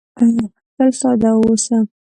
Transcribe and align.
تل 0.75 0.89
ساده 0.99 1.31
واوسه. 1.37 1.77